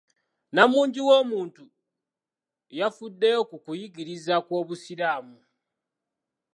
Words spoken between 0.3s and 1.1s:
Nnamungi